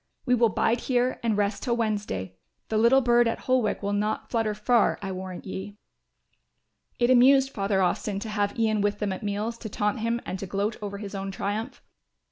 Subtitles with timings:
[0.25, 2.33] We will bide here and rest till Wednesday;
[2.69, 5.77] the little bird at Holwick will not flutter far, I warrant ye."
[6.97, 10.39] It amused Father Austin to have Ian with them at meals to taunt him and
[10.39, 11.83] to gloat over his own triumph.